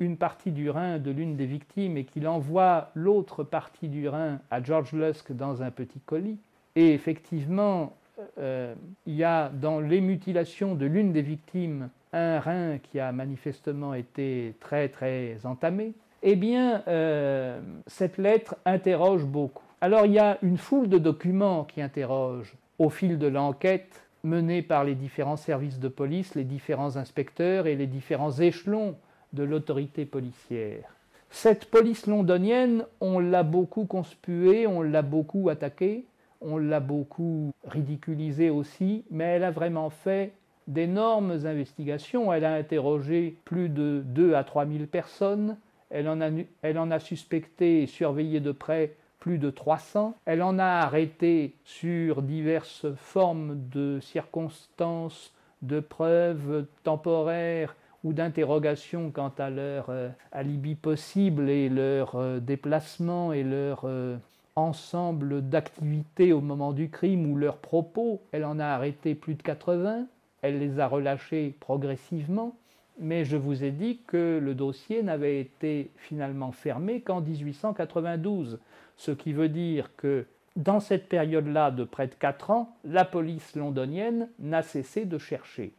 [0.00, 4.38] une partie du rein de l'une des victimes et qu'il envoie l'autre partie du rein
[4.50, 6.38] à George Lusk dans un petit colis.
[6.76, 7.96] Et effectivement,
[8.38, 8.74] euh,
[9.06, 13.94] il y a dans les mutilations de l'une des victimes un rein qui a manifestement
[13.94, 15.92] été très très entamé.
[16.22, 19.64] Eh bien, euh, cette lettre interroge beaucoup.
[19.80, 24.62] Alors il y a une foule de documents qui interrogent au fil de l'enquête menée
[24.62, 28.96] par les différents services de police, les différents inspecteurs et les différents échelons
[29.32, 30.94] de l'autorité policière.
[31.30, 36.06] Cette police londonienne, on l'a beaucoup conspuée, on l'a beaucoup attaquée,
[36.44, 40.32] on l'a beaucoup ridiculisée aussi, mais elle a vraiment fait
[40.68, 42.32] d'énormes investigations.
[42.32, 45.56] Elle a interrogé plus de 2 à 3 000 personnes,
[45.94, 50.14] elle en a, suspecté et surveillé de près plus de 300.
[50.24, 59.32] Elle en a arrêté sur diverses formes de circonstances, de preuves temporaires ou d'interrogations quant
[59.38, 64.16] à leur euh, alibi possible et leur euh, déplacement et leur euh,
[64.56, 68.22] ensemble d'activités au moment du crime ou leurs propos.
[68.32, 70.06] Elle en a arrêté plus de 80.
[70.42, 72.56] Elle les a relâchés progressivement.
[72.98, 78.60] Mais je vous ai dit que le dossier n'avait été finalement fermé qu'en 1892
[78.96, 83.56] ce qui veut dire que dans cette période-là de près de 4 ans, la police
[83.56, 85.74] londonienne n'a cessé de chercher.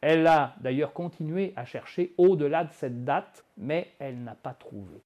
[0.00, 5.02] Elle a d'ailleurs continué à chercher au-delà de cette date, mais elle n'a pas trouvé.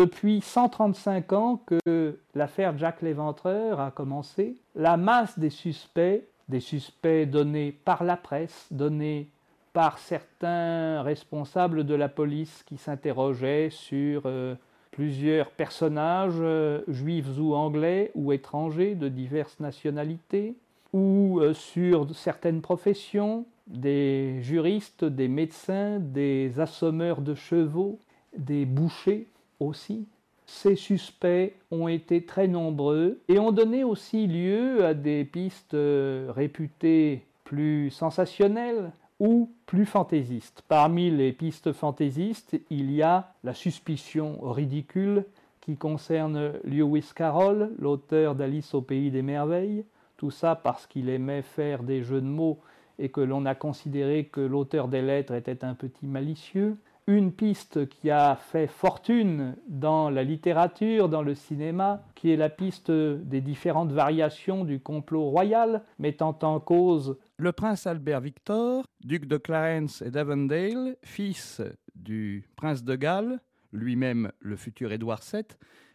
[0.00, 7.26] Depuis 135 ans que l'affaire Jack l'Éventreur a commencé, la masse des suspects, des suspects
[7.26, 9.28] donnés par la presse, donnés
[9.74, 14.54] par certains responsables de la police qui s'interrogeaient sur euh,
[14.90, 20.56] plusieurs personnages euh, juifs ou anglais ou étrangers de diverses nationalités,
[20.94, 27.98] ou euh, sur certaines professions, des juristes, des médecins, des assommeurs de chevaux,
[28.34, 29.26] des bouchers,
[29.60, 30.06] aussi.
[30.46, 36.32] Ces suspects ont été très nombreux et ont donné aussi lieu à des pistes euh,
[36.34, 40.64] réputées plus sensationnelles ou plus fantaisistes.
[40.66, 45.24] Parmi les pistes fantaisistes, il y a la suspicion ridicule
[45.60, 49.84] qui concerne Lewis Carroll, l'auteur d'Alice au pays des merveilles,
[50.16, 52.58] tout ça parce qu'il aimait faire des jeux de mots
[52.98, 56.76] et que l'on a considéré que l'auteur des lettres était un petit malicieux
[57.10, 62.48] une piste qui a fait fortune dans la littérature, dans le cinéma, qui est la
[62.48, 69.24] piste des différentes variations du complot royal, mettant en cause le prince Albert Victor, duc
[69.26, 71.60] de Clarence et d'Avondale, fils
[71.96, 73.40] du prince de Galles,
[73.72, 75.42] lui-même le futur Édouard VII.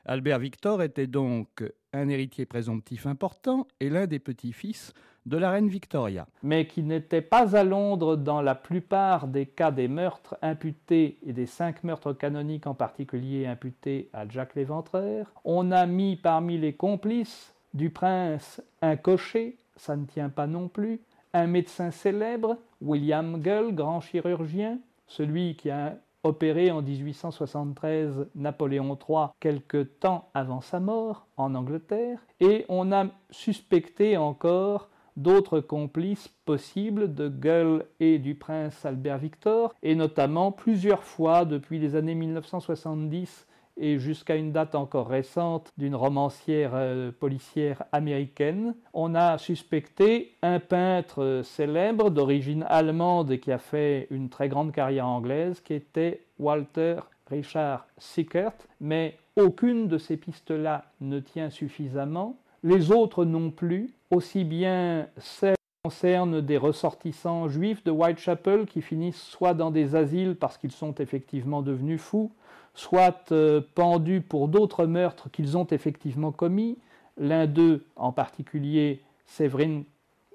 [0.04, 1.64] Albert Victor était donc
[1.94, 4.94] un héritier présomptif important et l'un des petits-fils
[5.26, 9.72] de la reine Victoria, mais qui n'était pas à Londres dans la plupart des cas
[9.72, 15.32] des meurtres imputés et des cinq meurtres canoniques en particulier imputés à Jack l'Éventreur.
[15.44, 20.68] On a mis parmi les complices du prince un cocher, ça ne tient pas non
[20.68, 21.02] plus.
[21.34, 29.28] Un médecin célèbre, William Gull, grand chirurgien, celui qui a opéré en 1873 Napoléon III
[29.40, 37.14] quelque temps avant sa mort en Angleterre, et on a suspecté encore d'autres complices possibles
[37.14, 43.48] de Gull et du prince Albert Victor, et notamment plusieurs fois depuis les années 1970
[43.78, 50.60] et jusqu'à une date encore récente d'une romancière euh, policière américaine, on a suspecté un
[50.60, 56.26] peintre célèbre d'origine allemande et qui a fait une très grande carrière anglaise, qui était
[56.40, 63.92] Walter Richard Sickert, mais aucune de ces pistes-là ne tient suffisamment, les autres non plus,
[64.10, 69.96] aussi bien celles qui concernent des ressortissants juifs de Whitechapel qui finissent soit dans des
[69.96, 72.32] asiles parce qu'ils sont effectivement devenus fous,
[72.74, 76.80] soit euh, pendus pour d'autres meurtres qu'ils ont effectivement commis.
[77.18, 79.84] L'un d'eux, en particulier Severin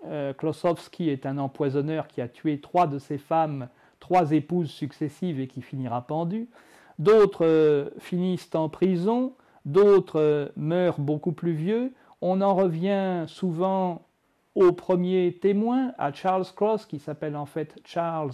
[0.07, 3.69] euh, Klosowski, est un empoisonneur qui a tué trois de ses femmes,
[3.99, 6.49] trois épouses successives et qui finira pendu.
[7.01, 9.33] D'autres euh, finissent en prison,
[9.65, 11.93] d'autres meurent beaucoup plus vieux.
[12.21, 14.03] On en revient souvent
[14.55, 18.33] au premier témoin, à Charles Cross, qui s'appelle en fait Charles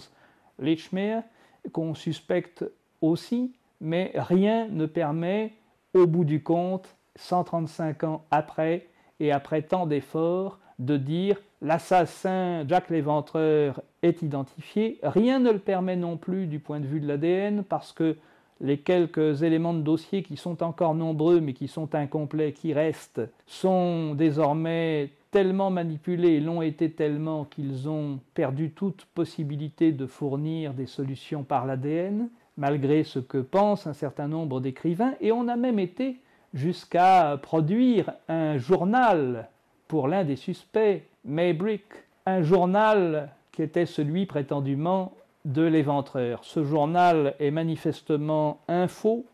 [0.59, 1.23] Lichmere,
[1.71, 2.65] qu'on suspecte
[3.01, 5.53] aussi mais rien ne permet,
[5.93, 8.87] au bout du compte, 135 ans après,
[9.19, 14.99] et après tant d'efforts, de dire l'assassin Jack l'Éventreur est identifié.
[15.01, 18.17] Rien ne le permet non plus du point de vue de l'ADN, parce que
[18.61, 23.21] les quelques éléments de dossier qui sont encore nombreux mais qui sont incomplets, qui restent,
[23.45, 30.85] sont désormais tellement manipulés l'ont été tellement qu'ils ont perdu toute possibilité de fournir des
[30.85, 35.79] solutions par l'ADN malgré ce que pensent un certain nombre d'écrivains, et on a même
[35.79, 36.17] été
[36.53, 39.47] jusqu'à produire un journal
[39.87, 41.83] pour l'un des suspects, Maybrick,
[42.25, 45.13] un journal qui était celui prétendument
[45.47, 46.43] de l'éventreur.
[46.43, 49.25] Ce journal est manifestement un faux,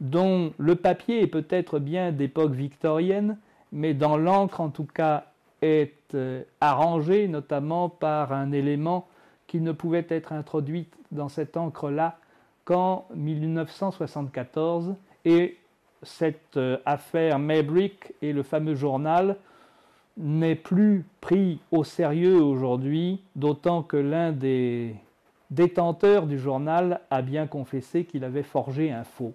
[0.00, 3.38] dont le papier est peut-être bien d'époque victorienne,
[3.72, 5.24] mais dans l'encre en tout cas
[5.62, 9.08] est euh, arrangé notamment par un élément
[9.46, 12.18] qui ne pouvait être introduit dans cette encre-là
[12.66, 14.94] qu'en 1974
[15.24, 15.56] et
[16.02, 19.36] cette euh, affaire Maybrick et le fameux journal
[20.18, 24.94] n'est plus pris au sérieux aujourd'hui, d'autant que l'un des
[25.54, 29.34] détenteurs du journal a bien confessé qu'il avait forgé un faux.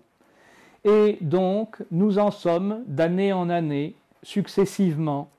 [0.86, 5.30] Et donc, nous en sommes d'année en année, successivement,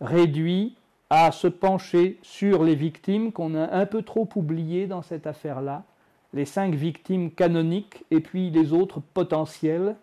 [0.00, 0.76] réduits
[1.10, 5.84] à se pencher sur les victimes qu'on a un peu trop oubliées dans cette affaire-là,
[6.32, 9.96] les cinq victimes canoniques et puis les autres potentielles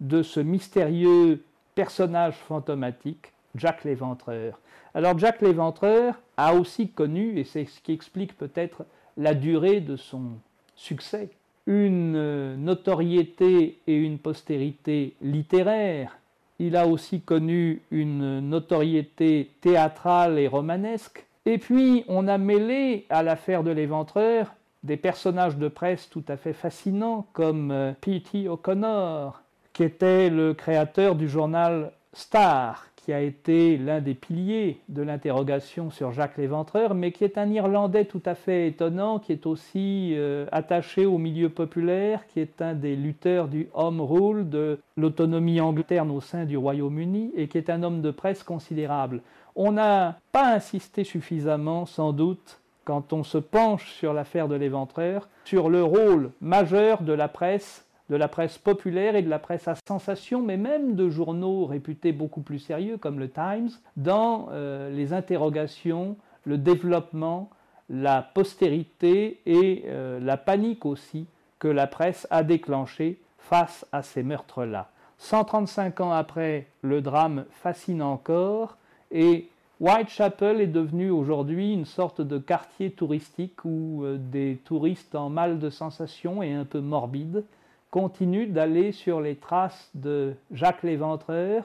[0.00, 1.42] de ce mystérieux
[1.74, 4.58] personnage fantomatique, Jack l'Éventreur.
[4.94, 8.84] Alors Jack l'Éventreur a aussi connu, et c'est ce qui explique peut-être
[9.18, 10.38] la durée de son
[10.76, 11.28] succès,
[11.66, 16.16] une notoriété et une postérité littéraire.
[16.58, 21.26] Il a aussi connu une notoriété théâtrale et romanesque.
[21.44, 26.36] Et puis on a mêlé à l'affaire de l'Éventreur des personnages de presse tout à
[26.36, 28.48] fait fascinants comme euh, P.T.
[28.48, 29.42] O'Connor,
[29.72, 35.88] qui était le créateur du journal Star, qui a été l'un des piliers de l'interrogation
[35.88, 40.12] sur Jacques l'Éventreur, mais qui est un Irlandais tout à fait étonnant, qui est aussi
[40.14, 45.58] euh, attaché au milieu populaire, qui est un des lutteurs du Home Rule, de l'autonomie
[45.58, 49.22] anglaise au sein du Royaume-Uni, et qui est un homme de presse considérable.
[49.56, 55.30] On n'a pas insisté suffisamment, sans doute, quand on se penche sur l'affaire de l'éventreur,
[55.46, 59.68] sur le rôle majeur de la presse, de la presse populaire et de la presse
[59.68, 64.90] à sensation, mais même de journaux réputés beaucoup plus sérieux comme le Times, dans euh,
[64.90, 67.50] les interrogations, le développement,
[67.90, 71.26] la postérité et euh, la panique aussi
[71.58, 74.90] que la presse a déclenché face à ces meurtres-là.
[75.18, 78.76] 135 ans après, le drame fascine encore
[79.10, 79.48] et
[79.80, 85.58] Whitechapel est devenu aujourd'hui une sorte de quartier touristique où euh, des touristes en mal
[85.58, 87.44] de sensations et un peu morbides
[87.90, 91.64] continuent d'aller sur les traces de Jacques l'Éventreur,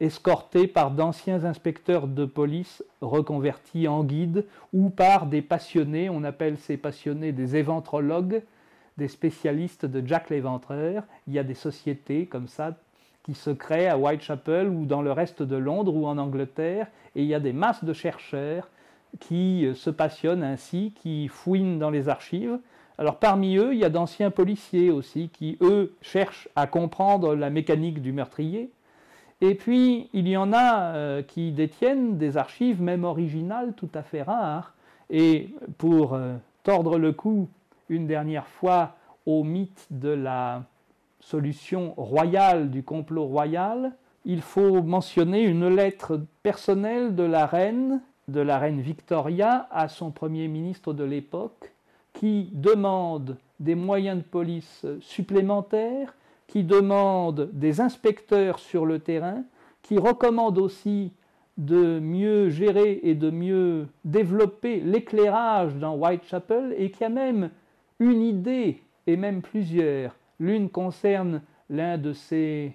[0.00, 6.56] escortés par d'anciens inspecteurs de police reconvertis en guides ou par des passionnés, on appelle
[6.58, 8.42] ces passionnés des éventrologues,
[8.96, 11.02] des spécialistes de Jacques l'Éventreur.
[11.26, 12.76] Il y a des sociétés comme ça
[13.24, 17.22] qui se créent à Whitechapel ou dans le reste de Londres ou en Angleterre, et
[17.22, 18.68] il y a des masses de chercheurs
[19.20, 22.58] qui se passionnent ainsi, qui fouinent dans les archives.
[22.98, 27.48] Alors parmi eux, il y a d'anciens policiers aussi qui, eux, cherchent à comprendre la
[27.48, 28.70] mécanique du meurtrier.
[29.40, 34.02] Et puis, il y en a euh, qui détiennent des archives, même originales, tout à
[34.02, 34.74] fait rares.
[35.10, 36.34] Et pour euh,
[36.64, 37.48] tordre le cou
[37.88, 38.96] une dernière fois
[39.26, 40.64] au mythe de la
[41.20, 43.92] solution royale du complot royal,
[44.24, 50.10] il faut mentionner une lettre personnelle de la reine, de la reine Victoria, à son
[50.10, 51.72] premier ministre de l'époque,
[52.18, 56.16] qui demande des moyens de police supplémentaires,
[56.48, 59.44] qui demande des inspecteurs sur le terrain,
[59.82, 61.12] qui recommande aussi
[61.58, 67.50] de mieux gérer et de mieux développer l'éclairage dans Whitechapel et qui a même
[68.00, 70.16] une idée, et même plusieurs.
[70.40, 71.40] L'une concerne
[71.70, 72.72] l'un de ces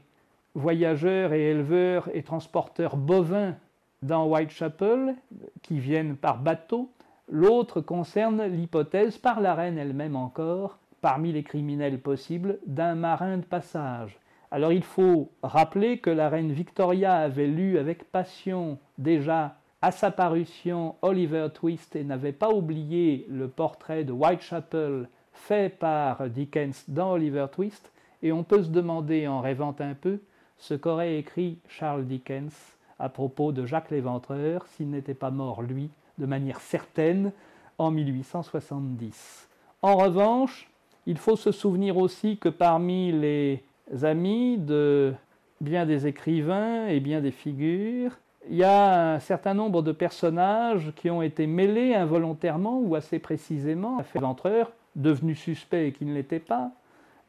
[0.56, 3.56] voyageurs et éleveurs et transporteurs bovins
[4.04, 5.16] dans Whitechapel
[5.64, 6.90] qui viennent par bateau.
[7.30, 13.46] L'autre concerne l'hypothèse, par la reine elle-même encore, parmi les criminels possibles, d'un marin de
[13.46, 14.18] passage.
[14.52, 20.12] Alors il faut rappeler que la reine Victoria avait lu avec passion déjà à sa
[20.12, 27.14] parution Oliver Twist et n'avait pas oublié le portrait de Whitechapel fait par Dickens dans
[27.14, 30.20] Oliver Twist, et on peut se demander en rêvant un peu
[30.58, 35.90] ce qu'aurait écrit Charles Dickens à propos de Jacques l'Éventreur s'il n'était pas mort, lui,
[36.18, 37.32] de manière certaine,
[37.78, 39.50] en 1870.
[39.82, 40.70] En revanche,
[41.06, 43.64] il faut se souvenir aussi que parmi les
[44.04, 45.14] amis de
[45.60, 48.12] bien des écrivains et bien des figures,
[48.50, 53.20] il y a un certain nombre de personnages qui ont été mêlés involontairement ou assez
[53.20, 56.72] précisément à l'Éventreur, devenu suspect et qui ne l'était pas,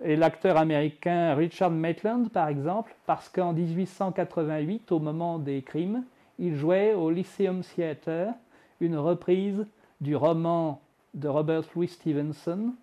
[0.03, 6.03] et l'acteur américain Richard Maitland, par exemple, parce qu'en 1888, au moment des crimes,
[6.39, 8.35] il jouait au Lyceum Theatre
[8.85, 9.67] une reprise
[10.01, 10.81] du roman
[11.15, 12.75] de Robert Louis Stevenson.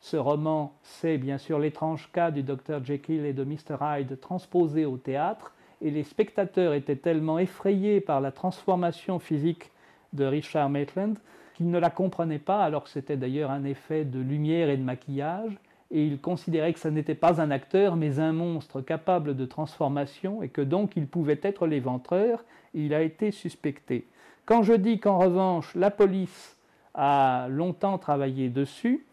[0.00, 4.84] Ce roman, c'est bien sûr l'étrange cas du Dr Jekyll et de Mr Hyde transposé
[4.86, 9.70] au théâtre, et les spectateurs étaient tellement effrayés par la transformation physique
[10.12, 11.18] de Richard Maitland
[11.54, 14.82] qu'ils ne la comprenaient pas, alors que c'était d'ailleurs un effet de lumière et de
[14.82, 15.52] maquillage,
[15.90, 20.42] et il considérait que ce n'était pas un acteur, mais un monstre capable de transformation,
[20.42, 24.06] et que donc il pouvait être l'éventreur, il a été suspecté.
[24.50, 26.56] Quand je dis qu'en revanche, la police
[26.94, 29.06] a longtemps travaillé dessus,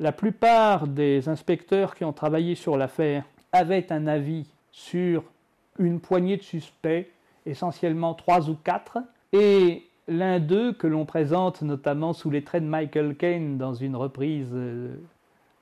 [0.00, 3.22] la plupart des inspecteurs qui ont travaillé sur l'affaire
[3.52, 5.22] avaient un avis sur
[5.78, 7.06] une poignée de suspects,
[7.46, 8.98] essentiellement trois ou quatre,
[9.32, 13.94] et l'un d'eux, que l'on présente notamment sous les traits de Michael Caine dans une
[13.94, 14.96] reprise euh,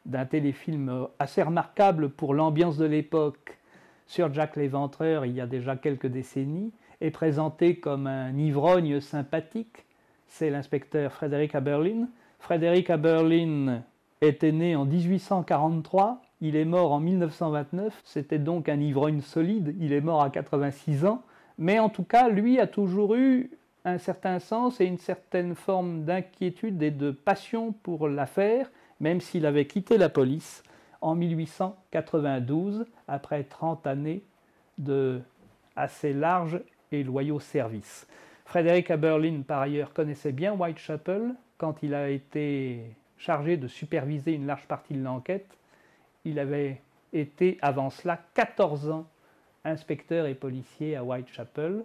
[0.07, 3.59] d'un téléfilm assez remarquable pour l'ambiance de l'époque
[4.07, 9.85] sur Jack l'Éventreur il y a déjà quelques décennies, est présenté comme un ivrogne sympathique.
[10.27, 12.09] C'est l'inspecteur Frédéric Aberlin.
[12.39, 13.83] Frédéric Aberlin
[14.21, 19.93] était né en 1843, il est mort en 1929, c'était donc un ivrogne solide, il
[19.93, 21.23] est mort à 86 ans,
[21.57, 23.51] mais en tout cas, lui a toujours eu
[23.85, 28.71] un certain sens et une certaine forme d'inquiétude et de passion pour l'affaire,
[29.01, 30.63] même s'il avait quitté la police
[31.01, 34.23] en 1892, après 30 années
[34.79, 35.21] de
[35.77, 36.61] assez larges
[36.93, 38.07] et loyaux services.
[38.45, 41.34] Frédéric Aberlin, par ailleurs, connaissait bien Whitechapel.
[41.59, 42.82] Quand il a été
[43.18, 45.47] chargé de superviser une large partie de l'enquête,
[46.24, 46.80] il avait
[47.12, 49.07] été, avant cela, 14 ans
[49.64, 51.84] inspecteur et policier à Whitechapel.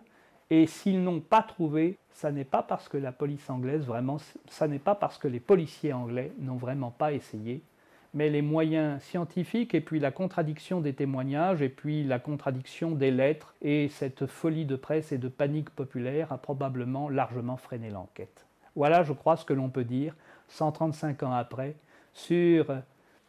[0.50, 4.68] Et s'ils n'ont pas trouvé, ça n'est pas parce que la police anglaise, vraiment, ça
[4.68, 7.62] n'est pas parce que les policiers anglais n'ont vraiment pas essayé,
[8.14, 13.12] mais les moyens scientifiques et puis la contradiction des témoignages et puis la contradiction des
[13.12, 18.46] lettres et cette folie de presse et de panique populaire a probablement largement freiné l'enquête.
[18.76, 20.16] Voilà, je crois, ce que l'on peut dire,
[20.50, 21.76] 135 ans après,
[22.14, 22.68] sur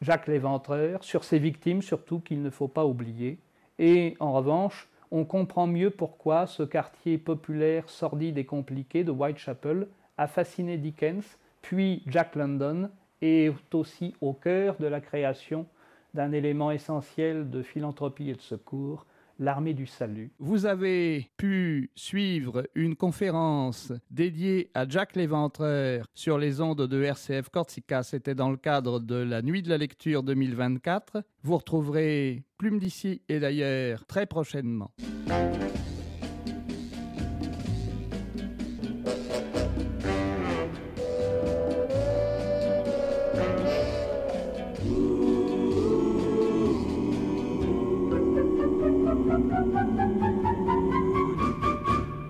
[0.00, 3.38] Jacques l'Éventreur, sur ses victimes surtout qu'il ne faut pas oublier,
[3.78, 9.86] et en revanche, on comprend mieux pourquoi ce quartier populaire, sordide et compliqué de Whitechapel
[10.18, 12.90] a fasciné Dickens, puis Jack London,
[13.24, 15.66] est aussi au cœur de la création
[16.12, 19.06] d'un élément essentiel de philanthropie et de secours,
[19.40, 20.30] l'armée du salut.
[20.38, 27.48] Vous avez pu suivre une conférence dédiée à Jack l'Éventreur sur les ondes de RCF
[27.48, 28.04] Corsica.
[28.04, 31.22] C'était dans le cadre de la Nuit de la lecture 2024.
[31.42, 34.92] Vous retrouverez Plume d'ici et d'ailleurs très prochainement.